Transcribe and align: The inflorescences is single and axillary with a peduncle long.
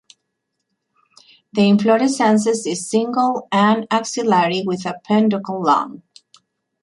The 1.53 1.61
inflorescences 1.61 2.65
is 2.65 2.89
single 2.89 3.47
and 3.51 3.85
axillary 3.91 4.63
with 4.65 4.87
a 4.87 4.99
peduncle 5.07 5.61
long. 5.61 6.01